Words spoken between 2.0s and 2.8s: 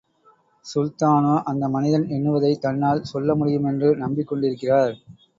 எண்ணுவதைத்